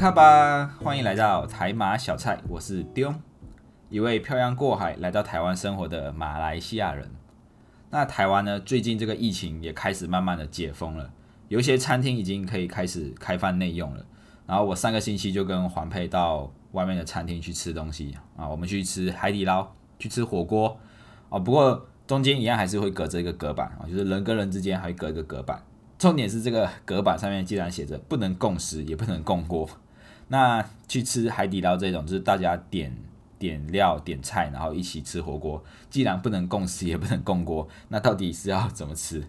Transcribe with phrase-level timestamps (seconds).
[0.00, 3.12] 卡吧，欢迎来到台马小菜，我是丢，
[3.90, 7.10] 一位漂洋过海来到台湾生活的马来西亚人。
[7.90, 11.10] 那台湾呢，最近这个疫情也开始慢慢的解封了，
[11.48, 14.02] 有一些餐厅已经可以开始开饭内用了。
[14.46, 20.80] 然后我上个星期就跟黄佩到外面的餐厅去吃东西啊，我们去吃海底捞，去吃火锅
[21.28, 21.38] 哦。
[21.38, 25.62] 不过中间一样还是会隔着一个隔板啊，就是人跟人之间还隔一个隔板。
[25.98, 29.68] 重点是这个隔板上面既然写着不能共食，也不能共锅。
[30.30, 32.96] 那去吃海底捞这种，就是大家点
[33.38, 35.62] 点料、点菜，然后一起吃火锅。
[35.90, 39.22] 既然不能共食，也不能共锅，那到底是要怎么吃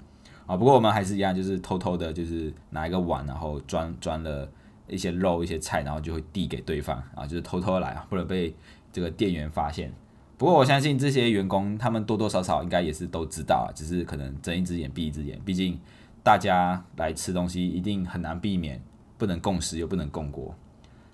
[0.45, 0.55] 啊？
[0.55, 4.49] 不过我们还是一样，就是偷偷的，就是拿一个碗，然后装装了。
[4.87, 8.53] 一些肉、一些菜，然后就会递给对方啊，就是偷偷来啊，或者被
[8.91, 9.89] 这个店员发现。
[10.37, 15.39] 不过我相信这些员工，他们多多少少应该也是都知道啊，只是可能睁一只眼闭一只眼。
[15.45, 15.79] 毕竟
[16.21, 18.83] 大家来吃东西，一定很难避免
[19.17, 20.53] 不能共食又不能共锅。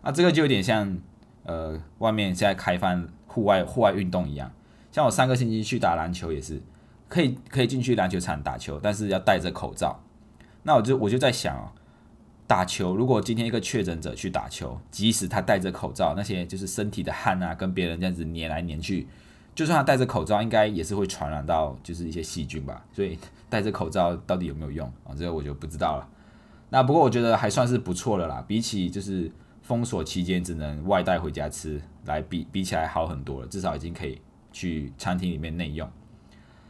[0.07, 0.97] 那这个就有点像
[1.43, 4.49] 呃，外面现在开放户外户外运动一样。
[4.89, 6.61] 像我上个星期去打篮球也是，
[7.09, 10.01] 可以可以进去篮球场打球，但是要戴着口罩。
[10.63, 11.71] 那我就我就在想哦。
[12.47, 19.05] 打球，如果今天一个确诊者去打球，即使他戴着口罩，那些就是身体的汗啊，跟别人这样子黏来黏去，
[19.53, 22.85] 就算他戴着口罩，应该也是会传染到就是一些细菌吧。
[22.93, 23.19] 所以
[23.49, 25.11] 戴着口罩到底有没有用啊？
[25.17, 26.07] 这个我就不知道了。
[26.69, 29.29] 那不过我觉得还算是不错的啦，比起就是
[29.67, 34.21] 封锁期间只能外带回家吃来比比起来好很多了，至少已经可以
[34.53, 35.91] 去餐厅里面内用。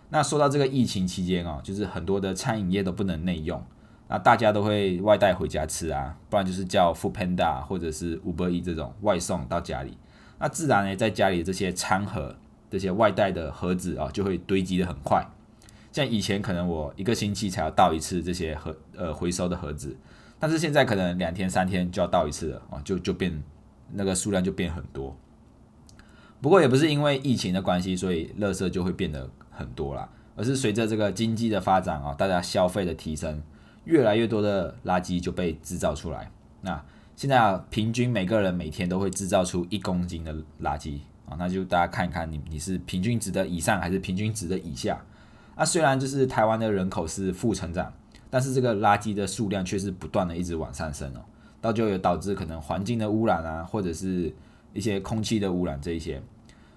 [0.09, 3.63] 那说到这个疫情期间哦，就是很多的餐饮业都不能内用。
[4.07, 9.95] 那大家都会外带回家吃啊，不然就是叫 Food Panda 或者是 Uber E 这种外送到家里。
[10.39, 12.35] 那自然呢，在家里这些餐盒、
[12.71, 15.23] 这些外带的盒子啊，就会堆积的很快。
[15.91, 19.95] 像以前可能我一个星期才要倒一次这些盒呃回收的盒子，
[20.39, 23.43] 但是现在可能两天三天就要倒一次了啊，就就变
[23.91, 25.15] 那个数量就变很多。
[26.39, 33.41] 不过也不是因为疫情的关系，所以垃圾就会变得很多啦，而是随着这个经济的发展啊，大家消费的提升。
[33.85, 36.29] 越来越多的垃圾就被制造出来。
[36.59, 36.83] 那
[37.15, 45.01] 现在啊，平均每个人每天都会制造出一公斤的垃圾啊，那就大家看一看你你是平均值的以上还是平均值的以下？
[45.55, 47.93] 那虽然就是台湾的人口是负成长，
[48.29, 51.21] 但是这个垃圾的数量却是不断的一直往上升哦，
[51.61, 54.33] 到就有导致可能环境的污染啊，或者是
[54.73, 56.21] 一些空气的污染这一些。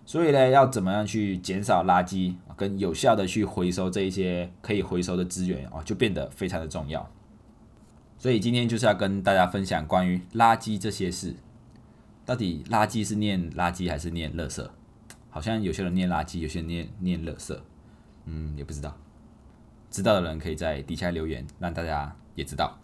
[0.06, 7.08] 所以呢，要怎么样去减少垃圾，跟有效的去回收这一些可以回收的资源哦，就变得非常的重要。
[8.18, 11.34] 所以今天就是要跟大家分享关于垃圾这些事。
[12.26, 14.68] 到底垃圾是念垃圾还是念垃圾？
[15.30, 17.56] 好像有些人念垃圾，有些人念念垃圾。
[18.24, 18.96] 嗯，也不知道。
[19.90, 22.78] 知道的人可以在底下留言，让大家也知道。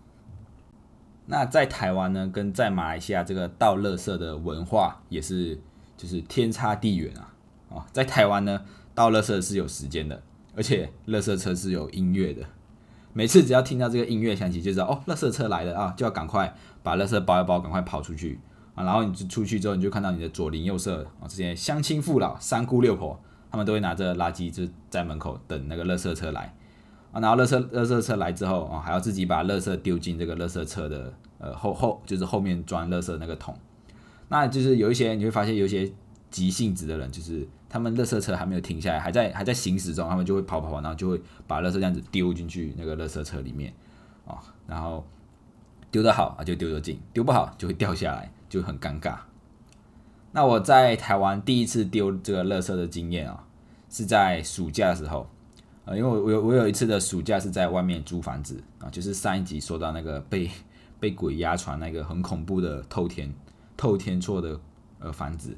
[1.27, 5.61] 那在台湾呢，跟在马来西亚这个倒垃圾的文化也是。
[5.99, 7.33] 就是天差地远啊！
[7.71, 8.63] 啊，在台湾呢，
[8.95, 10.23] 倒垃圾是有时间的，
[10.55, 12.43] 而且垃圾车是有音乐的。
[13.15, 18.39] 每次只要听到这个音乐响起，就知道哦，垃圾车来了啊，就要赶快把垃圾包一包，赶快跑出去
[18.75, 18.85] 啊。
[18.85, 23.19] 然后你就出去之后，你就看到你的左邻右舍啊，这些乡亲父老、三姑六婆，
[23.51, 26.55] 他们都会拿着垃圾就在门口等那个垃圾车来
[27.13, 27.21] 啊。
[27.21, 33.57] 然后垃圾垃圾车来之后啊，还要自己把垃圾丢进这个垃圾车的呃后后，就是后面装垃圾那个桶。
[34.29, 35.91] 那就是有一些你会发现有一些
[36.31, 43.73] 急性子的人，就是他们垃圾车还没有停下来，还在还在行驶中，他们就会跑跑跑，然后就会把垃圾这样子丢进去那个垃圾车里面
[44.27, 45.07] 啊，然后
[45.91, 49.17] 丢得好啊就丢得进，丢不好就会掉下来，就很尴尬。
[50.33, 53.45] 那我在台湾第一次丢这个垃圾的经验啊，
[53.89, 55.27] 是在暑假的时候
[55.87, 60.51] 啊，因为我我有我有一次的暑假是在外面租房子啊，就是上一集说到那个被
[61.01, 63.33] 被鬼压床那个很恐怖的透天。
[63.79, 64.59] 透天厝的
[65.01, 65.55] 呃房子，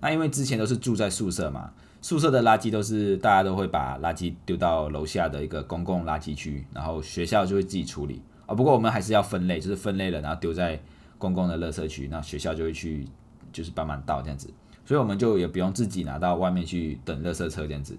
[0.00, 1.70] 那因为之前都是住在宿舍嘛，
[2.00, 8.54] 宿舍的垃圾都是大家都会把垃圾丢到楼下的一个公共垃圾区，然后学校就会自己处理啊。
[8.54, 10.80] 不过我们还是要分类，就是分类了，然后丢在
[11.18, 13.06] 公共的垃圾区，那学校就会去
[13.52, 14.50] 就是帮忙倒这样子，
[14.86, 17.94] 所以我们就也不用自己拿到外面去等垃圾车这样子。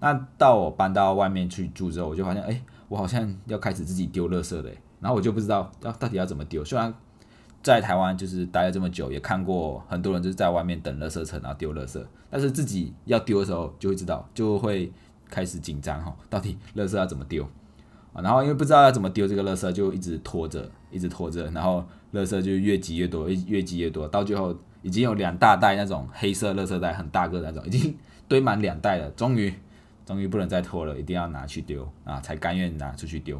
[0.00, 4.70] 那到我搬到外面去住之后，我就发现，哎，我好像要开始自己丢垃圾了，
[5.00, 6.94] 然后我就不知道要到底要怎么丢，虽然。
[7.62, 12.00] 在台湾就是待了这么久，也看过很多人就是在外面等垃圾车，然后丢垃圾。
[12.30, 14.92] 但是自己要丢的时候，就会知道，就会
[15.28, 17.42] 开始紧张哈，到底垃圾要怎么丢
[18.12, 18.22] 啊？
[18.22, 27.92] 然后因为不知道要怎么丢这个垃圾，就一直拖着，一直拖着，然后垃圾就越积越多，越积越多，到最后已经有两大袋那种黑色垃圾袋，很大个那种，已经
[28.28, 29.10] 堆满两袋了。
[29.16, 29.52] 终于，
[30.06, 33.38] 终于不能再拖了，一定要拿去丢啊，才甘愿拿出去丢。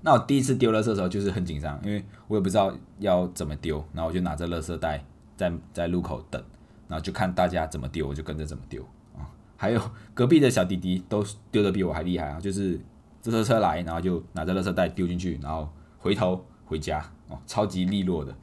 [0.00, 5.04] 那我第一次丢垃圾的时候就是很紧张，因为我也不知道要怎么丢，然后我就拿着垃圾袋
[5.36, 6.42] 在在路口等，
[6.88, 8.82] 然后就看大家怎么丢，我就跟着怎么丢
[9.14, 9.28] 啊。
[9.58, 11.22] 还有隔壁的小弟弟都
[11.52, 12.80] 丢的比我还厉害啊，就是
[13.20, 15.68] 这车车来，然后就拿着垃圾袋丢进去，然后
[15.98, 18.34] 回头回家哦，超级利落的。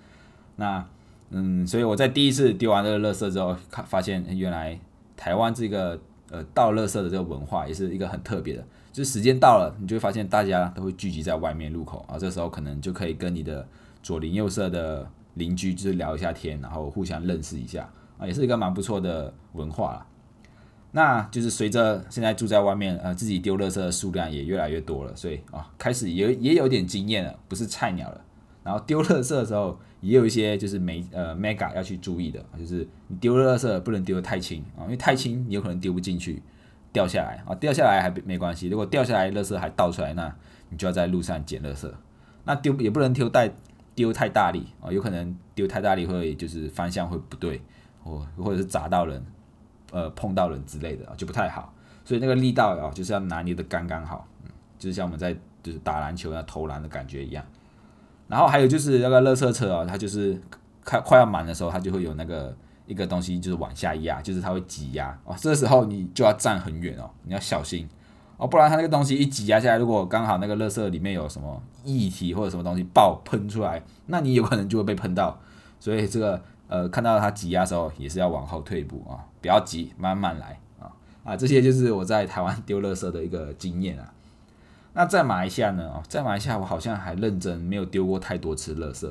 [0.57, 0.85] 那
[1.31, 4.79] 嗯，所以我在第一次丢完这个垃圾之后，看发现原来
[5.15, 5.99] 台湾这个
[6.31, 8.63] 呃倒垃圾的这个文化也是一个很特别的。
[8.91, 13.67] 就是时间到了，你就会发现大家都会聚集在外面路口啊，这时候可能就可以跟你的
[14.01, 17.87] 左邻右舍的邻居就是聊一下天，然后互相认识一下
[18.17, 20.07] 啊，也是一个蛮不错的文化啦。
[20.91, 28.21] 那就是随着现在住在外面，呃，自己丢垃圾的数量也越来越多了，所以啊，开始也也有点经验了，不是菜鸟了。
[28.67, 36.43] 然后丢垃圾的时候，也有一些就是没呃 mega 要去注意的，就是你丢垃圾不能丢的太轻啊，因为太轻你有可能丢不进去。
[36.93, 38.69] 掉下来啊，掉下来还没关系。
[38.69, 40.33] 如果掉下来，垃圾还倒出来，那
[40.69, 41.87] 你就要在路上捡垃圾。
[42.43, 43.51] 那丢也不能丢太
[43.93, 47.61] 丢太大力啊，有可能丢太大力会就是方向会不对，
[48.03, 49.23] 或或者是砸到人，
[49.91, 51.71] 呃碰到人之类的就不太好。
[52.03, 54.25] 所以那个力道啊，就是要拿捏的刚刚好，
[54.79, 57.45] 就是像我们在就是打篮球要投篮的感觉一样。
[58.27, 60.39] 然后还有就是那个垃圾车啊，它就是
[60.83, 62.55] 快快要满的时候，它就会有那个。
[62.87, 65.35] 一个东西就是往下压，就是它会挤压哦。
[65.37, 67.85] 这时候你就要站很远哦，你要小心
[68.37, 75.37] 哦，不然它那个东西一挤压下来，如果刚好那个垃圾里面有什么液体或者什么东西爆喷出来，那你有可能就会被喷到。
[75.81, 80.87] 所以这个呃，看到它挤压的时候，也是要往后退一步啊，不要急，慢慢来啊
[81.25, 81.35] 啊。
[81.35, 84.13] 这些就是我在台湾丢垃圾的一个经验啊。
[84.97, 85.83] 那在马来西亚呢？
[85.83, 89.07] 哦，在马来西亚我好像还认真没有丢过太多次垃圾。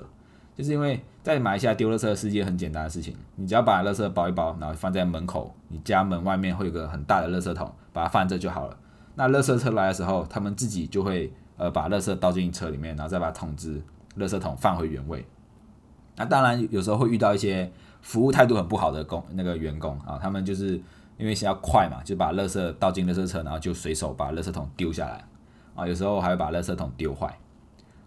[0.57, 8.77] 就是因为在马来西亚丢垃圾是一件很简单的事情，你只要把垃圾包一包，然后放在门口，你家门外面会有个很大的垃圾桶，把它放这就好了。
[9.15, 13.81] 那垃圾车来的时候，他们自己就会呃把垃圾倒进车里面，然后再把桶子、
[14.19, 15.25] 垃圾桶放回原位。
[16.17, 17.71] 那当然有时候会遇到一些
[18.03, 20.71] 服务态度很不好的工那个员工啊，他们就是
[21.17, 25.25] 因为是要快嘛，就把垃圾倒进垃圾车，然后就随手把垃圾桶丢下来
[25.77, 27.39] 啊，有时候还会把垃圾桶丢坏。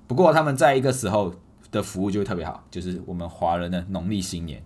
[0.07, 1.33] 不过他们在一个时候。
[1.71, 4.60] 的服务就会特别好，就是我们华人的农历新年，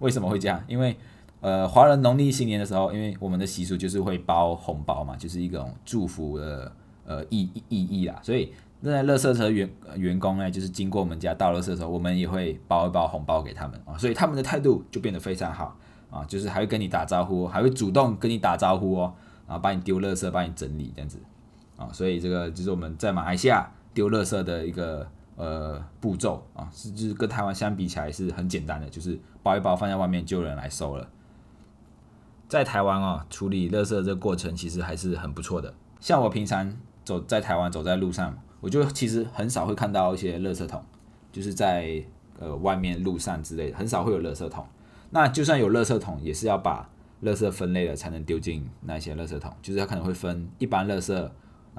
[0.00, 0.60] 为什么会这样？
[0.66, 0.96] 因为
[1.40, 6.72] 呃，华人农历新年的时候，因为我们的习俗就是会包红包嘛，就是一种祝福的
[7.06, 15.78] 呃意意义啦，所以那乐色车员员工呢，就是经过我们家倒乐色的时候，我们也会包一包红包给他们啊，所以他们的态度就变得非常好
[16.10, 19.14] 啊，就是还会跟你打招呼，还会主动跟你打招呼哦，
[19.46, 21.16] 然后帮你丢乐色，帮你整理这样子
[21.80, 25.08] 啊，所以这个就是我们在马来西亚丢垃圾的一个。
[25.36, 31.08] 呃，步骤啊，是就是跟台湾相比起来是很简单的，就是包一包放在外面就有人来收了。
[32.46, 35.72] 在台湾啊，处理垃圾这个过程其实还是很不错的。
[35.98, 40.84] 像我平常走在台湾走在路上，我就其实很少会看到一些垃圾桶，
[41.32, 42.04] 就是在
[42.38, 44.66] 呃外面路上之类的，很少会有垃圾桶。
[45.08, 46.86] 那就算有垃圾桶，也是要把
[47.22, 51.30] 垃圾分类了才能丢进那些垃圾桶，就是它可能会分一般垃圾。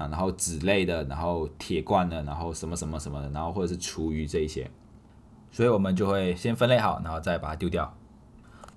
[0.09, 4.69] 然后纸类的，然后铁罐的，然后什么什么什么的，然后或者是厨余这一些，
[5.51, 7.95] 所以我们就会先分类好，然后再把它丢掉。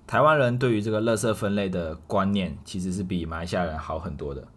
[0.07, 4.47] 台湾人对于这个垃圾分类的观念，其实是比马来西亚人好很多的。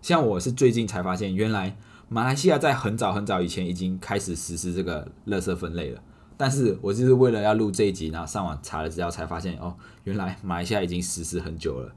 [0.00, 1.76] 像我是最近才发现，原来
[2.08, 6.00] 马来西亚在很早很早以前已经开始实施这个垃圾分类了。
[6.36, 9.74] 但是我就是为了要录这一集，然后上网查了资料，才发现哦，
[10.04, 11.92] 原来马来西亚已经实施很久了。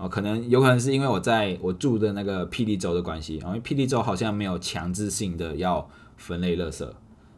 [0.00, 6.90] 哦，可能有可能是因为我在我住的那个霹雳州的关系，因为霹雳州好像没有强制性的要分类垃圾，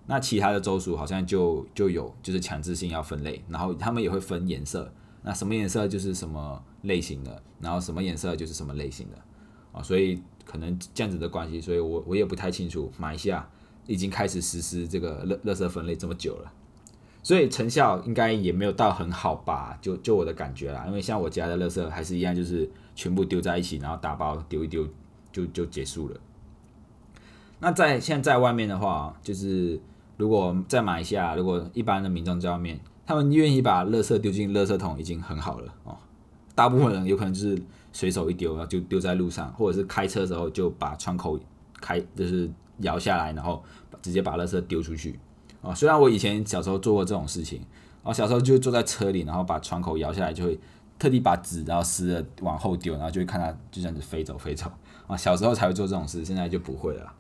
[0.07, 4.93] 那其他的州属好像就就有，就是强制性要分类，然后他们也会分颜色，
[5.25, 9.19] 那什么颜色就是什么类型的，然后什么颜色就是什么类型的，
[9.73, 13.45] 啊，所以可能这样子的关系，所以我我也不太清楚马来西亚
[13.89, 16.53] 已经开始实施这个垃垃圾分类这么久了。
[17.23, 20.85] 所以成效应该也没有到很好吧，就就我的感觉啦。
[20.89, 24.87] 因为像我家的垃圾还是一样，就是全部丢在一起，然后打包丢一丢
[25.31, 26.17] 就就结束了。
[27.61, 29.81] 那在现在外面的话，就是
[30.17, 35.97] 如果在马来西亚，如果一般的民众在外面，他们愿意把垃圾丢进垃圾桶已经很好了哦。
[36.57, 37.63] 大部分人有可能就是
[37.93, 41.39] 随手一丢，然后就丢在路上，或者是开车的时候就把窗口
[41.81, 43.63] 开，就是摇下来，然后
[44.03, 45.19] 直接把垃圾丢出去。
[45.63, 47.65] 啊，虽然我以前小时候做过这种事情，
[48.03, 50.59] 啊，小时候就坐在车里，然后把窗口摇下来，就会
[50.99, 54.71] 特地把纸然后撕了往后丢，然后就会看它就这样子飞走飞走。
[55.07, 57.13] 啊，小时候才会做这种事，现在就不会了。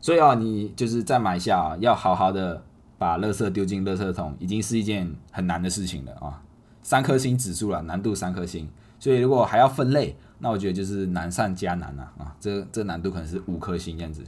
[0.00, 2.62] 所以啊，你就是在买下啊要好好的
[2.98, 6.42] 把垃圾丢进垃圾桶，已经是一件很难的事情了啊，
[6.82, 8.68] 三颗星指数了，难度三颗星。
[8.98, 14.22] 所以如果还要分类，那我觉得就是难上加难了啊，这这难度可能是五颗星这样子。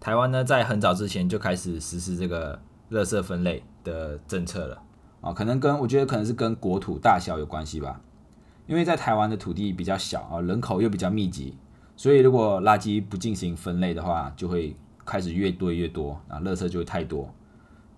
[0.00, 2.60] 台湾呢在很早之前就开始实施这个
[2.90, 4.82] 垃圾分类的政策了。
[5.22, 8.00] 啊，可能跟我觉得可能是跟国土大小有关系吧，
[8.66, 11.56] 因为在台湾的土地比较小啊，人口又比较密集，
[11.96, 17.28] 所以如果垃圾不进行分类的话，就会开始越堆越多啊，垃圾就会太多，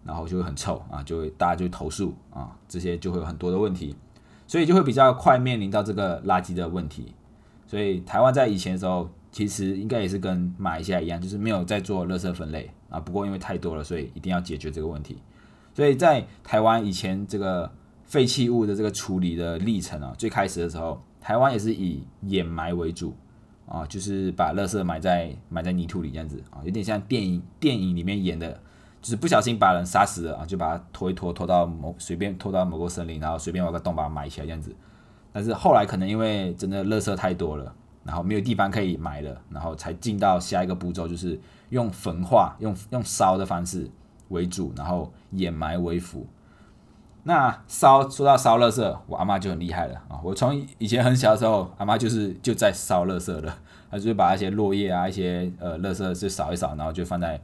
[0.05, 3.95] 然后就会很臭啊，就会大家就投诉啊，这些就会有很多的问题，
[4.47, 7.13] 所以就会比较快面临到这个垃圾的问题。
[7.67, 12.99] 所以台湾在以前的时候，其实应该也是跟马来西亚一样，就是没有在做垃圾分类啊。
[12.99, 15.19] 不过因为太多了，所以一定要解决这个问题。
[15.75, 17.71] 所以在台湾以前这个
[18.05, 23.15] 废弃物的这个处理的历程啊，最开始的时候，台湾也是以掩埋为主
[23.67, 28.51] 啊，就是把垃圾埋在埋在泥土里这样子啊，有点像电影电影里面演的，
[29.01, 34.75] 就是不小心把人杀死了啊，就把它拖一拖拖到某随便拖到某个森林，然后随便挖个洞把它埋起来这样子。
[35.31, 37.73] 但是后来可能因为真的垃圾太多了，
[38.09, 41.39] 然后没有地方可以埋了，然后才进到下一个步骤，就是
[41.69, 43.87] 用焚化、用用烧的方式
[44.31, 46.27] 为主，然后掩埋为辅。
[47.25, 50.19] 那烧说到烧垃圾，我阿妈就很厉害了啊！
[50.25, 53.55] 我从以前很小的时候，阿妈就是就在烧垃圾了，
[53.91, 57.39] 她就把那些落叶啊、一些呃垃圾就扫一扫，然后就放在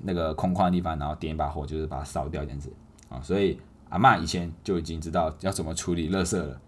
[0.00, 2.72] 那个空旷的地方，然后点一把火，就是把它烧掉这样子
[3.08, 3.20] 啊。
[3.22, 3.56] 所以
[3.90, 6.60] 阿妈以前就已经知道要怎么处理垃圾了。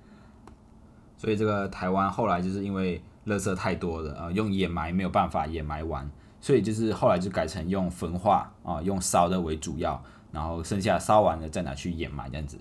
[1.17, 12.59] 所以这个台湾后来就是因为垃圾太多了啊，用掩埋没有办法掩埋完，所以就是后来就改成用焚化啊，用烧的为主要，然后剩下烧完了再拿去掩埋这样子。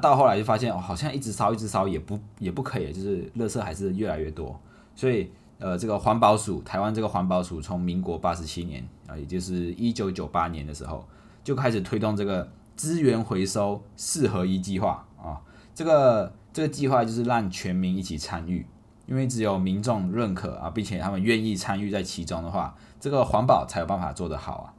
[0.00, 4.60] 到后来就发现哦，好像一直烧一直烧也不也不可以，就是垃圾还是越来越多。
[4.94, 11.06] 所以呃，这个环保署台湾这个环保署从民国八十七年啊，也就是一九九八年的时候
[11.42, 15.40] 就开始推动这个资源回收四合一计划啊，
[15.74, 16.32] 这个。
[16.54, 18.64] 这个计划就是让全民一起参与，
[19.06, 24.74] 因为只有民众认可啊，并且他们愿意参与在其中的话，这个环保才有办法做得好啊。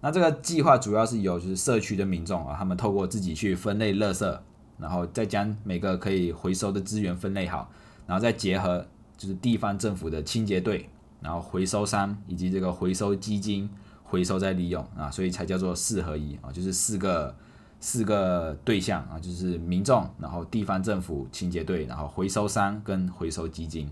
[0.00, 4.38] 那这个计划主要是由就是社区的民众啊，他们透过自己去分类垃圾，
[4.78, 7.70] 然后再将每个可以回收的资源分类好，
[8.06, 8.86] 然后再结合
[9.16, 10.88] 就是地方政府的清洁队，
[11.20, 13.70] 然后回收商以及这个回收基金
[14.02, 17.34] 回收再利用啊，所以才叫做四合一啊，就是四个。
[17.82, 23.90] 四个对象啊，就是民众，然后地方政府清洁队，然后回收商跟回收基金。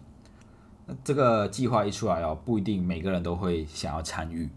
[0.86, 4.48] 那这个计划一出来哦，不一定每个人都会想要参与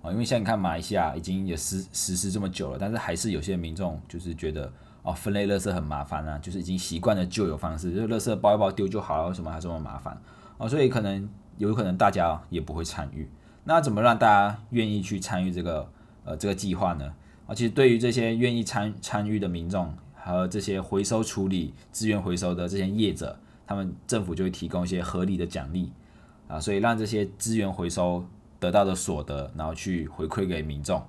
[0.00, 10.18] 啊，因为像你看马来西亚已经也实实施这么久了，但是还是有些民众就是觉得哦，分类垃圾很麻烦啊，就是已经习惯了旧有方式，就是垃圾包一包丢就好了，为什么还这么麻烦
[10.56, 10.66] 啊？
[10.66, 11.28] 所以可能
[11.58, 13.28] 有可能大家也不会参与。
[13.64, 15.86] 那怎么让大家愿意去参与这个
[16.24, 17.12] 呃这个计划呢？
[17.48, 25.90] 啊，其实对于这些愿意参参与的民众和这些回收处理资源回收的这些业者，他们政府就会提供一些合理的奖励
[26.46, 28.22] 啊，所以让这些资源回收
[28.60, 31.02] 得到的所得，然后去回馈给民众，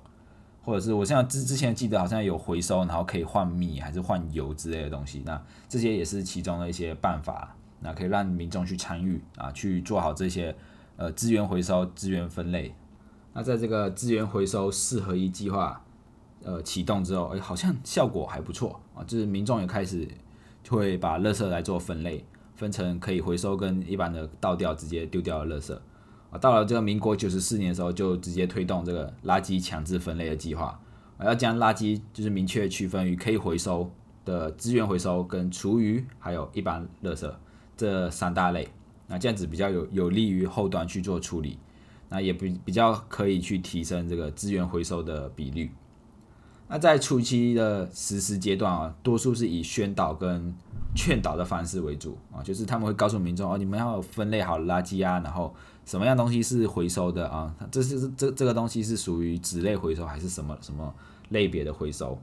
[0.64, 10.56] 或者是我像之之前记得好像有回收，然后可以换米还是换油之类的东西，那这些也是其中的一些办法，那可以让民众去参与啊，去做好这些
[10.96, 12.74] 呃资源回收、资源分类。
[13.34, 15.84] 那在这个资源回收四合一计划。
[16.42, 20.08] 呃，启动之后，哎，好像效果还不错啊，就是民众也开始
[20.68, 25.78] 会把垃圾来做分类，分成可以回收跟一般的倒掉直接丢掉的垃圾
[26.30, 26.38] 啊。
[26.38, 30.80] 到了这个民国九十四年的时候，就直接推动这个垃圾强制分类的计划，
[31.22, 33.90] 要将垃圾就是明确区分于可以回收
[34.24, 37.30] 的资源回收跟厨余还有一般垃圾
[37.76, 38.66] 这三大类，
[39.06, 41.58] 那这样子比较有有利于后端去做处理，
[42.08, 45.70] 那也比比较可以去提升这个资源回收的比率。
[46.72, 50.54] 那在初期的实施阶段啊，多数是以宣导跟
[50.94, 55.52] 劝导的方式为主啊，就是他们会告诉民众哦，你们要分类好垃圾啊，然后
[55.84, 60.94] 什么样东西是回收的啊，这是这这个东西是属于纸类回收还是什么什么
[61.30, 62.16] 类别的回收？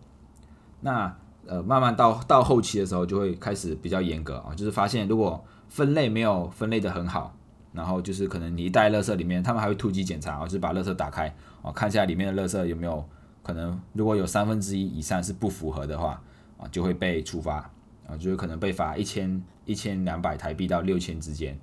[0.80, 1.14] 那
[1.46, 7.36] 呃，慢慢到到后期的时候就会开始比较严格啊，就是发现如果分类没有分类的很好，
[7.74, 13.04] 然后就是可能你一袋垃圾里面，他们还会突击检查啊，就是把垃圾打开哦，看一下里面的垃圾有没有。
[13.48, 16.22] 可能如果有三分之一以上是不符合的话，
[16.58, 17.72] 啊，就会被处罚，
[18.06, 21.58] 啊，就有可能被罚一千一千两百台币到六千之间，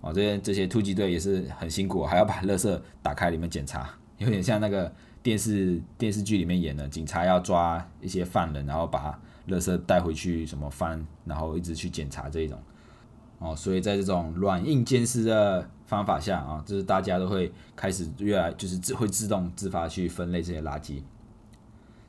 [0.00, 4.92] 哦，这些这些突击队也是很辛苦，还要把垃圾打开里面检查，有点像那个
[5.22, 9.16] 电视电视剧里面演的，警察要抓一些犯人，然后把
[9.46, 12.60] 垃圾带回去什么翻，然后一直去检查这一种，
[13.38, 21.00] 哦，所以在这种软硬兼施的方法下啊，就是大家都会开始越来就是自会自动自发去分类这些垃圾。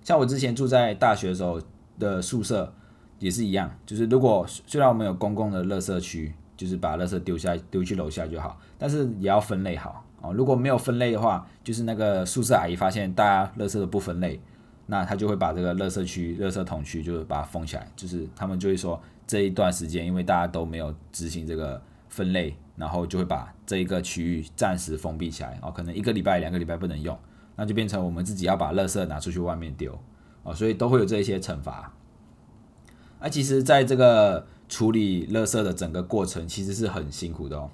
[0.10, 1.62] 像我之前住在大学的时候
[2.00, 2.74] 的宿舍
[3.20, 10.34] 也是一样，就是如果虽然我们有公共的垃圾区，就是把垃圾丢下丢去楼下就好，但是也要分类好哦。
[10.34, 14.42] 如果没有分类的话，就是那个宿舍阿姨发现大家垃圾都不分类，
[14.88, 27.16] 那她就会把这个垃圾区、垃圾桶区就是把它封起来，就是他们就会说这一段时间因为大家都没有执行这个分类，然后就会把这一个区域暂时封闭起来哦，可能一个礼拜、两个礼拜不能用，
[27.60, 30.00] 那就变成我们自己要把垃圾拿出去外面丢
[30.44, 31.94] 哦，所以都会有这一些惩罚。
[33.20, 37.70] 那其实，在这个处理垃圾的整个过程，其实是很辛苦的哦。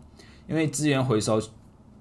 [0.47, 1.39] 因为资源回收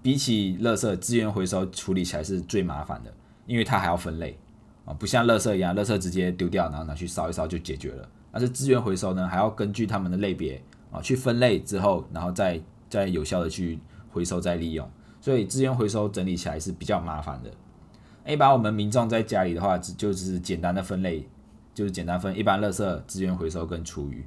[0.01, 3.13] 比起垃圾，资源回收处理起来是最麻烦的，
[3.47, 4.39] 因为它还要分类
[4.87, 8.09] 啊，不像垃圾一样，垃圾直接丢掉，然后拿去烧一烧就解决了。
[8.33, 10.59] 但是资源回收呢，还要根据他们的类别
[10.91, 13.79] 啊去分类之后，然后再再有效的去
[14.11, 17.51] 回收再利用，所以资源回收整理起来是比较麻烦的。
[18.27, 21.29] 一般我们民众在家里的话，只就是简单的分类。
[21.75, 24.25] 就是简单分一般垃圾资源回收跟厨余，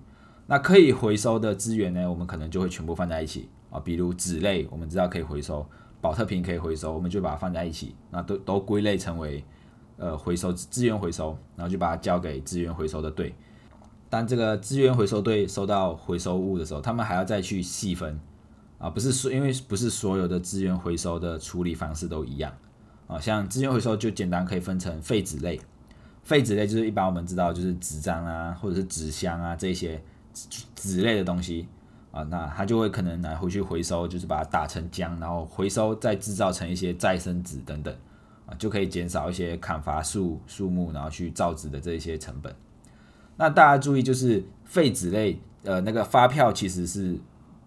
[0.47, 5.65] 那可以回收的资源呢，我们可能就会全部放在一起啊，比如纸类，我们知道可以回收，
[6.01, 9.41] 保特瓶可以回收，我们就把它放在一起，那都都归类成为
[9.95, 13.33] 呃回收资源回收，然后就把它交给资源回收的队。
[14.09, 18.19] 当这个资源回收队收到回收物的时候，他们还要再去细分
[18.77, 22.51] 啊，不是说因为不是所有的资源回收的处理方式都一样
[23.07, 25.59] 啊，像资源回收就简单可以分成废纸类。
[26.23, 30.01] 废纸类就是一般我们知道就是纸张啊，或者是纸箱啊这些
[30.75, 31.65] 纸类的东西
[32.11, 37.95] 啊，那它就会可能拿回去回收，就是把它打成浆，然后回收再制造成一些再生纸等等
[38.45, 42.53] 啊，就可以减少一些砍伐树树木然后去造纸的这些成本。
[43.37, 47.17] 那大家注意，就是废纸类，呃，那个发票其实是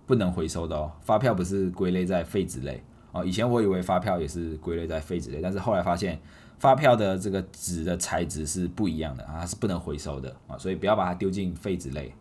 [0.04, 2.82] 不能回收的哦，发票不是归类在废纸类
[3.12, 3.24] 哦。
[3.24, 6.20] 以前我以为发票也是归类在废纸类，但是后来发现。
[6.60, 12.12] 发票的这个纸的材质是不一样的啊，它是不能回收的啊，所以不要把它丢进废纸类。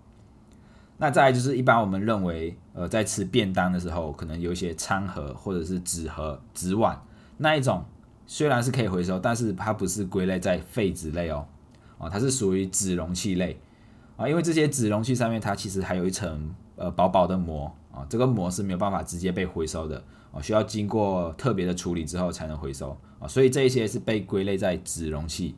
[0.97, 6.97] 那再来就是一般我们认为，呃，在吃便当的时候，可能有一些餐盒或者是纸盒、纸碗
[7.35, 7.83] 那一种，
[8.27, 11.45] 虽然是可以回收，但是它不是归类在废纸类哦，
[11.97, 13.59] 哦，它是属于纸容器类
[14.15, 20.03] 啊，因为这些纸容器上面它其实还有一层呃薄薄的膜啊，这个膜是没有办法直接被回收的。
[20.31, 25.55] 啊，需要经过特别的处理之后才能回收啊，所以这一些是被归类在纸容器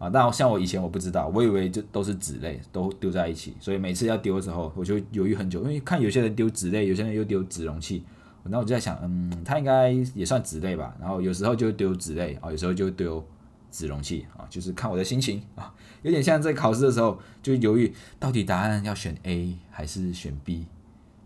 [0.00, 0.08] 啊。
[0.08, 8.02] 那像我以前我不知道，我以为就都是纸类，都丢在一起，所以每次要丢的时候，我就犹豫很久，因为看有些人丢纸类，有些人又丢纸容器，
[8.42, 10.92] 然后我就在想，嗯，它应该也算纸类吧。
[10.98, 13.24] 然后有时候就丢纸类啊，有时候就丢
[13.70, 20.66] 纸容器啊，就是看我的心情啊，有点像在考试的时候就犹豫到底答案要选 A 还是选 B。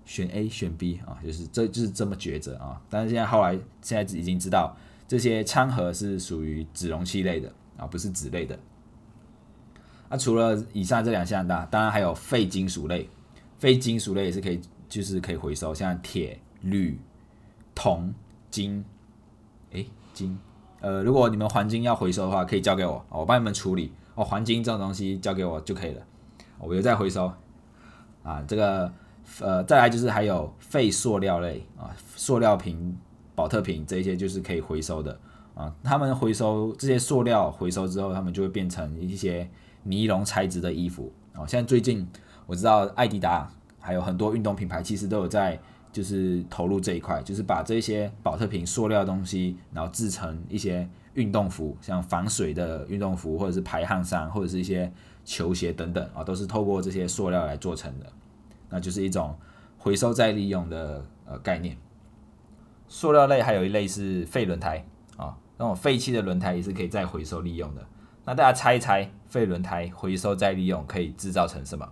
[0.09, 2.81] 选 A 选 B 啊，就是这就是这么抉择啊。
[2.89, 4.75] 但是现在后来现在已经知道
[5.07, 8.59] 这些餐盒是属于纸容器类的啊，不是纸类的。
[10.09, 13.07] 那除了以上这两项，大当然还有废金属类，
[13.59, 16.99] 废金属类也是可以，就是可以回收，像铁、铝、
[17.75, 18.15] 铜、
[18.51, 18.83] 金，
[19.73, 20.39] 诶，金，
[20.81, 23.93] 呃，如果你们黄金要回收的话，可以交给我，我帮你们处理。
[24.15, 26.03] 哦，黄金这种东西交给我就可以了，
[26.59, 27.31] 我有在回收
[28.23, 28.91] 啊，这个。
[29.41, 32.97] 呃，再来就是还有废塑料类啊，塑料瓶、
[33.35, 35.19] 保特瓶这些就是可以回收的
[35.55, 35.73] 啊。
[35.83, 39.49] 他们回收这些塑料回收之后，他们就会变成一些
[39.83, 41.47] 尼龙材质的衣服啊。
[41.47, 42.07] 现在最近
[42.47, 45.59] 我知道艾迪达还有很多运动品牌其实都有在
[45.93, 54.93] 就是投入这一块，就是把这些保特瓶塑料东西，然后制成一些运动服，像防水的运动服，或者是排汗衫，或者是一些
[55.25, 58.07] 球鞋等等啊，都是透过这些塑料来做成的。
[58.71, 59.37] 那就是一种
[59.79, 61.77] 回收再利用的呃概念。
[62.89, 64.85] 塑料类还有一类是废轮胎
[65.17, 67.87] 啊，那种废弃的轮胎也是可以再回收利用的。
[68.25, 71.89] 那大家猜一猜，废轮胎回收再利用可以制造成什么？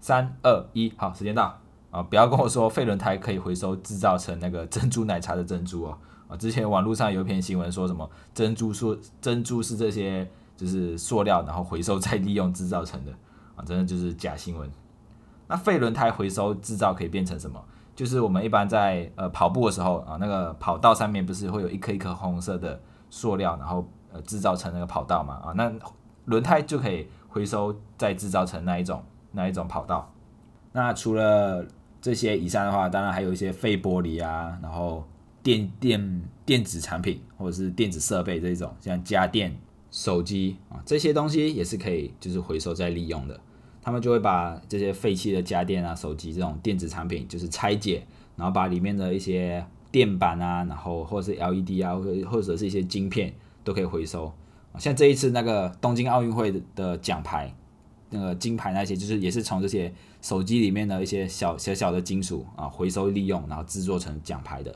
[0.00, 2.02] 三二一，好，时间到啊！
[2.02, 6.36] 不要跟我说废轮胎可以回收制造成那个珍珠奶茶的珍珠哦啊！
[6.38, 13.12] 之前网络上有一篇新闻说什么珍珠说珍珠是这些就是塑料，然后回收再利用制造成的
[13.56, 14.70] 啊，真的就是假新闻。
[15.50, 17.60] 那废轮胎回收制造可以变成什么？
[17.96, 25.70] 就是我们一般在呃跑步的时候啊，那个跑道上面不是会有一颗一颗红色的塑料，然后呃制造成那个跑道嘛啊，那
[26.26, 30.10] 轮胎就可以回收再制造成那一种那一种跑道。
[30.72, 31.66] 那除了
[32.00, 35.04] 这些以上的话，当然还有一些废玻璃啊，然后
[35.42, 39.54] 电电电子产品或者是电子设备这一种，像家电、
[39.90, 43.38] 手机啊这些东西也是可以就是回收再利用的。
[43.90, 54.32] 他们就会把这些废弃的家电啊、手机这种电子产品，就是拆解，然后把里面的一些电板啊，然后或者是 LED 啊，或或者是一些晶片都可以回收。
[54.78, 57.52] 像这一次那个东京奥运会的奖牌，
[58.10, 64.72] 那个金牌那些，就是也是从这些手机里面的一些小小小的金属啊回收利用，然后制作成奖牌的。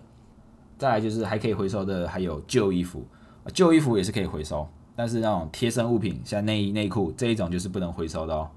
[0.77, 3.07] 再来就是还可以回收的，还有旧衣服，
[3.53, 8.50] 旧衣服也是可以回收，但是那种贴身物品，像内衣内裤这一种就是不能回收的哦。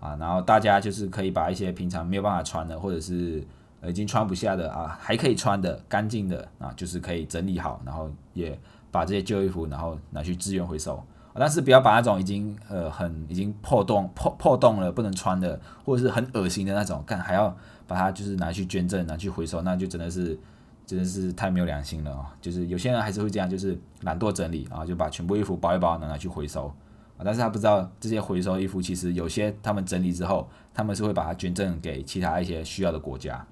[0.00, 3.42] 啊，然后大家就是可以把一些平常没有办法穿的，或者是
[3.84, 8.58] 已经穿不下的啊，还可以穿的干净的啊，就是可以整理好，然后也
[8.90, 11.02] 把这些旧衣服，然后拿去资源回收。
[11.40, 17.56] 但是不要把那种已经呃很已经破洞破破洞了不能穿的，或者是很恶心的那种，干还要
[17.86, 20.36] 把它就是拿去捐赠拿去回收，那就真的是
[20.84, 22.34] 真的是太没有良心了啊！
[22.40, 26.72] 就是有些人还是会这样，就是懒惰整理啊，就把全部衣服包一包拿拿去回收
[27.18, 27.20] 啊。
[27.22, 33.44] 但是他不知道这些回收衣服其实有些他们整理之后，他们是会把它捐赠给其他一些需要的国家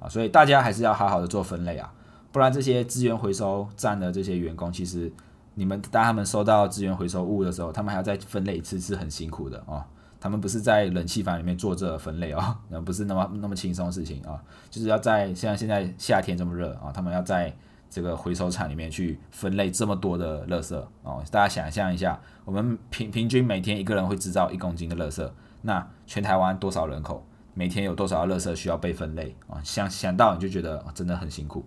[0.00, 0.08] 啊。
[0.08, 1.92] 所以大家还是要好好的做分类啊，
[2.32, 5.12] 不然这些资源回收站的这些员工其实。
[5.54, 9.84] 你们当他们收到资源回收物的时候，他们还要再分类一次，是很辛苦的啊。
[10.20, 14.40] 他们不是在冷气房里面做这分类哦，那 不是那么那么轻松的事情啊。
[14.70, 17.52] 就是要在像现在夏天这么热啊，他们要在
[17.90, 21.22] 这个回收厂里面去分类这么多的垃圾哦。
[21.30, 25.30] 大家想象一下，我们平平均每天一个人会制造一公斤的垃圾，
[25.62, 29.60] 那全台湾多少人口，每天有多少垃圾需要被分类啊？
[29.62, 31.64] 想想到你就觉得真的很辛苦。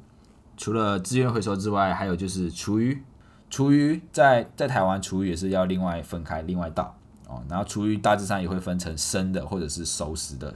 [0.57, 3.01] 除了资源回收之外，还有就是厨余。
[3.49, 6.95] 厨余在在台湾，厨余也是要另外分开另外倒
[7.27, 7.43] 哦。
[7.49, 10.53] 然后厨余大致上也会分成生的或者是熟食的，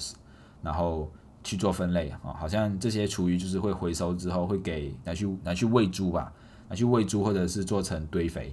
[0.61, 1.11] 然后
[1.45, 2.19] 去做分类啊。
[2.37, 6.33] 好像这些厨余就是会回收之后会给拿去拿去喂猪吧，
[6.67, 8.51] 拿去喂猪或者是做成堆肥。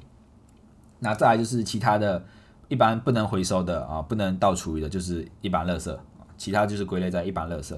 [1.00, 2.24] 那再来就是其他的
[2.68, 5.98] 一般不能回收的啊，不能倒厨余的，就是一般垃圾
[6.37, 7.76] 其他就是归类在一般垃圾。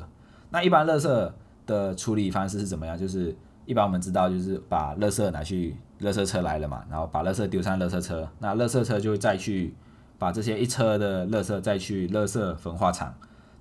[0.50, 1.33] 那一般垃圾
[1.64, 2.98] 的处理方式是怎么样？
[2.98, 5.77] 就是一般我们知道就是把垃圾拿去。
[6.00, 9.74] 垃圾车来了嘛，然后把垃圾丢上垃圾车，那垃圾车就会再去
[10.18, 13.14] 把这些一车的垃圾再去垃圾焚化厂，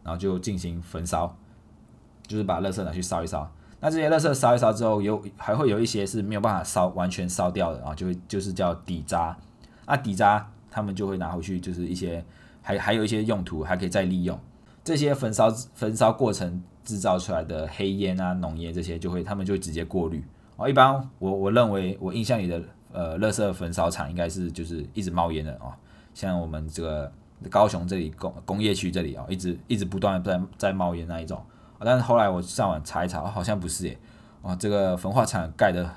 [0.04, 1.38] 然后就进行焚烧，
[2.28, 3.50] 就是把垃圾拿去烧一烧。
[3.80, 9.38] 那这些垃圾烧一烧之后，有还会有一些是没有办法烧完全烧掉的啊，就会就是叫底渣。
[9.86, 12.24] 那底渣他们就会拿回去，就是一些
[12.62, 14.40] 还还有一些用途还可以再利用。
[14.86, 20.24] 这些焚烧焚烧过程制造出来的黑烟啊、浓烟这些，就会他们就直接过滤。
[20.56, 25.74] 哦，一般我我认为我印象里的呃，垃圾焚烧厂应该是就是一直冒烟的哦，
[26.14, 27.12] 像我们这个
[27.50, 31.44] 高雄这里工工业区这里哦，一直一直不断在在冒烟那一种。
[31.86, 33.98] 但是后来我上网查一查，好像不是耶，
[34.42, 35.90] 哦，这个焚化厂盖的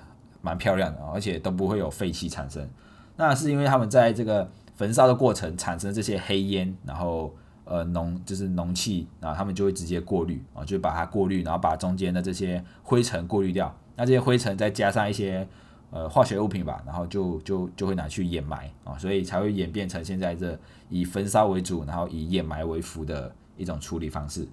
[0.42, 2.68] 蛮漂亮的，而且都不会有废气产生。
[3.16, 13.74] 那是因为他们在这个焚烧的过程产生这些黑烟，然后呃浓就是浓气，然后他们就会直接过滤啊，就把它过滤，然后把中间的这些灰尘过滤掉。
[13.96, 15.48] 那这些灰尘再加上一些
[15.90, 20.58] 呃化学物品吧，然后就就就会拿去掩埋啊，所以才会演变成现在这
[20.90, 24.46] 以焚烧为主，然后以掩埋为辅的一种处理方式。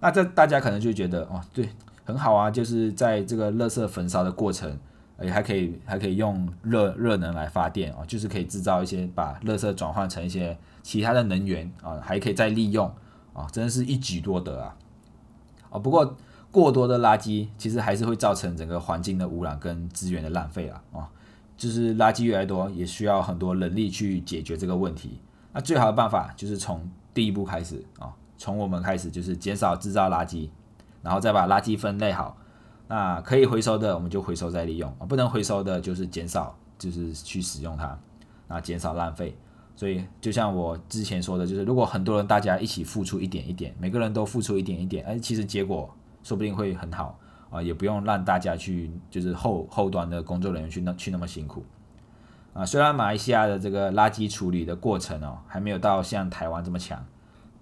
[0.00, 1.68] 那这大家可能就觉得哦，对，
[2.04, 4.78] 很好啊，就是在这个垃圾焚烧的过程，
[5.20, 12.90] 也还可以还可以用热热能来发电啊，就是可以制造一些把热色转换成一些其他的能源啊，还可以再利用
[13.32, 14.76] 啊，真的是一举多得啊！
[15.70, 16.16] 啊，不过。
[16.52, 20.82] 过多的垃圾其实还是会造成整个环境的污染跟资源的浪费啊！
[20.90, 21.10] 啊，
[21.54, 25.20] 就是垃圾越来越多，也需要很多人力去解决这个问题。
[25.52, 30.48] 那最好的办法就是从第一步开始啊，从我们开始就是减少制造垃圾，
[31.02, 32.36] 然后再把垃圾分类好。
[32.88, 37.98] 那可以回收的我们就回收再利用啊，不能回收的就是减少，就是去使用它，
[38.48, 39.36] 那减少浪费。
[39.74, 45.88] 所以就像我之前说的，就是如果很多人大家一起付出一点一点，每个人都付出一点一点，哎，其实结果。
[46.22, 47.16] 说不定会很好
[47.50, 51.64] 啊，也不用让大家去，就是后后端的工作人员去那去那么辛苦
[52.52, 52.66] 啊。
[52.66, 57.06] 虽然马来西亚的这个垃圾处理的过程哦，还没有到像台湾这么强，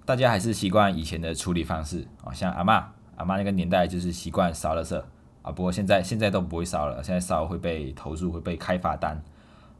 [0.05, 2.33] 大家还是习惯以前的处理方式啊。
[2.33, 4.97] 像阿妈阿妈那个年代就是习惯烧垃圾
[5.43, 9.23] 啊，不过现在现在都不会烧了，现在烧会被投诉，会被开罚单。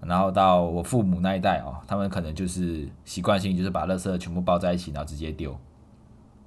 [0.01, 5.59] 然后到我父母那一代哦，他们可能就是习惯性就是把垃圾全部包在一起，然后直接丢。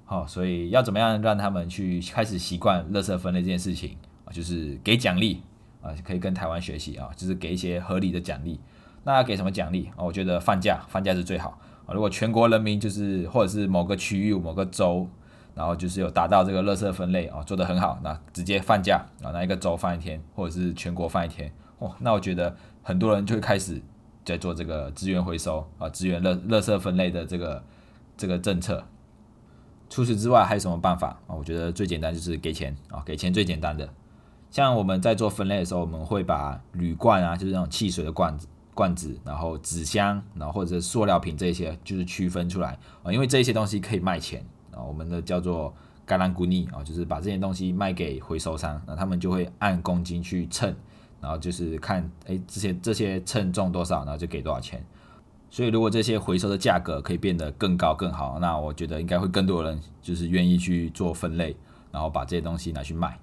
[0.04, 4.30] 好，所以要怎么样让他们去开始习惯垃圾分类这件事情啊？
[4.30, 5.42] 就是给奖励
[5.82, 8.60] 啊，可以跟台湾学习啊，就是给一些合理的奖励。
[9.04, 10.04] 那给什么奖励啊？
[10.04, 11.94] 我觉得放假，放假是最好啊。
[11.94, 15.08] 如果全国人民就是或者是某个区域、某个州，
[15.56, 23.82] 然后就是有达到这个垃圾分类啊，做得很好，那直接放假啊，那一个州放一天，或者是全国放一天，哇，那我觉得很多人就会开始
[24.24, 27.64] 在做这个资源回收啊，资源垃垃圾分类的这个
[28.16, 28.84] 这个政策。
[29.90, 31.34] 除此之外还有什么办法啊？
[31.34, 33.88] 我觉得最简单就是给钱啊，给钱最简单的。
[34.50, 38.46] 像我们在做分类的时候，我们会把铝罐啊，就是那种汽水的罐子、
[38.78, 44.78] 罐子，然后纸箱，然后或者塑料瓶这些，就是区分出来啊，因为这些东西可以卖钱啊。
[44.80, 45.74] 我们的叫做
[46.06, 50.72] 橄榄骨泥啊，就是把这些东西卖给回收商，那他们就会按公斤去称，
[51.20, 54.80] 然后就是看哎这些这些称重多少，然后就给多少钱。
[55.50, 61.56] 所以如果这些回收的价格可以变得更高更好，那我觉得应该会更多人就是愿意去做分类，
[61.90, 63.18] 然后把这些东西拿去卖。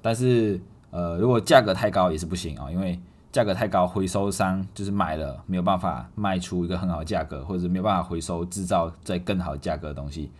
[0.00, 0.58] 但是
[0.90, 2.98] 呃，如果价格太高也是不行啊，因为
[3.30, 10.30] 价格太高，回收商就是买了没有办法卖出一个很好的价格，或者没有办法回收制造在更好价格的东西。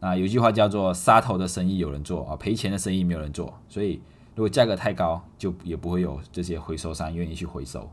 [0.00, 3.52] 那有句话叫做“杀头的生意有人做啊，赔钱的生意没有人做”。
[3.68, 4.00] 所以
[4.34, 7.88] 如果价格太高，就也不会有这些回收商愿意去回收。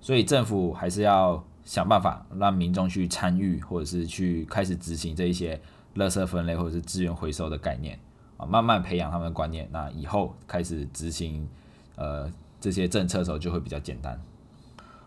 [0.00, 1.42] 所以政府还是要。
[1.64, 5.60] 想办法让民众去参与，或者是去开始执行这一些
[5.96, 7.98] 垃圾分类或者是资源回收的概念
[8.38, 9.68] 啊，慢慢培养他们的观念。
[9.70, 11.46] 那以后开始执行
[11.96, 12.26] 呃
[12.60, 14.20] 这些政策的时候就会比较简单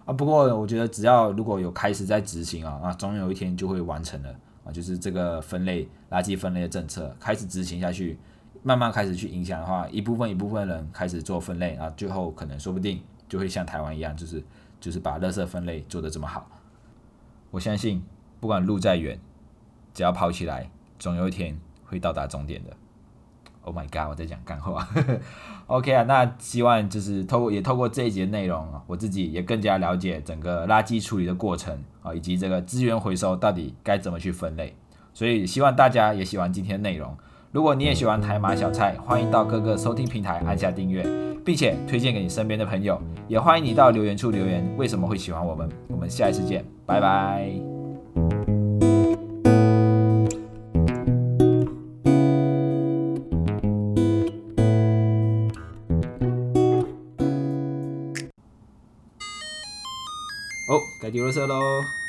[0.06, 0.14] 啊。
[0.14, 4.36] 不过我觉得只要如果有开始在执行啊，啊总有一天就会完成了
[4.66, 4.72] 啊。
[4.72, 8.18] 就是这个分类垃圾分类的政策开始执行下去，
[8.64, 14.44] 慢慢开始去影响的话，一部分一部分人开始做分类啊，最后可能说不定就会像台湾一样，就是。
[14.82, 16.50] 就是把垃圾分类做得这么好，
[17.52, 18.04] 我相信
[18.40, 19.20] 不管路再远，
[19.94, 22.76] 只要跑起来，总有一天会到达终点的。
[23.64, 24.10] Oh my god！
[24.10, 24.88] 我在讲干话。
[25.68, 34.76] OK 啊，那希望就是透过也透过这一节内容，我自己也更加了解整个垃圾处理的过程啊，以及这个资源回收到底该怎么去分类。
[35.14, 37.16] 所以希望大家也喜欢今天的内容。
[37.52, 41.06] 如果你也喜欢台马小菜，欢迎到各个收听平台按下订阅，
[41.44, 43.00] 并且推荐给你身边的朋友。
[43.28, 45.70] 也欢迎你到留言处留言，为什么会喜欢我们？
[45.90, 47.81] 我们下一次见，拜拜。
[61.12, 62.01] 哦，该丢垃圾喽。